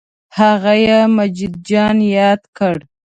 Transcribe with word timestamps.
هغه 0.37 0.73
یې 0.85 0.99
مجید 1.17 1.53
جان 1.69 1.97
یاد 2.17 2.41
کړ. 2.57 2.75